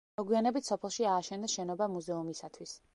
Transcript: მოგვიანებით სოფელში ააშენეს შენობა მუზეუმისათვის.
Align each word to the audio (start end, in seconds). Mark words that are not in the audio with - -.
მოგვიანებით 0.19 0.69
სოფელში 0.71 1.07
ააშენეს 1.11 1.57
შენობა 1.59 1.93
მუზეუმისათვის. 1.95 2.79